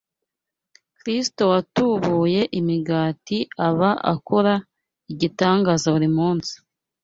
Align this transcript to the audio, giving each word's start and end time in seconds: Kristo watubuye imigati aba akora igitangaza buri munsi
Kristo 0.97 1.41
watubuye 1.51 2.41
imigati 2.59 3.37
aba 3.67 3.91
akora 4.13 4.53
igitangaza 5.11 5.87
buri 5.95 6.09
munsi 6.17 6.53